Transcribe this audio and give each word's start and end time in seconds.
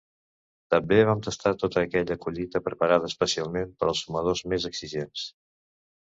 També 0.73 0.95
vam 1.09 1.19
tastar 1.27 1.51
tota 1.63 1.79
aquella 1.87 2.17
collita 2.23 2.63
preparada 2.69 3.11
especialment 3.13 3.77
per 3.83 3.91
als 3.93 4.03
fumadors 4.09 4.43
més 4.55 4.69
exigents! 4.73 5.29